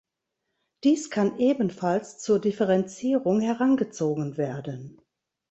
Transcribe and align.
Dies 0.83 1.11
kann 1.11 1.37
ebenfalls 1.37 2.17
zur 2.17 2.39
Differenzierung 2.41 3.39
herangezogen 3.39 4.35
werden. 4.35 4.99